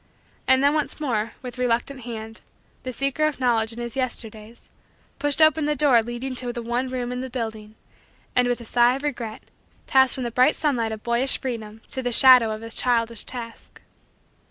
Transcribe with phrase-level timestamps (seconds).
[0.47, 2.41] And then once more, with reluctant hand,
[2.81, 4.71] the seeker of Knowledge, in his Yesterdays,
[5.19, 7.75] pushed open the door leading to the one room in the building
[8.35, 9.43] and, with a sigh of regret,
[9.85, 13.83] passed from the bright sunlight of boyish freedom to the shadow of his childish task.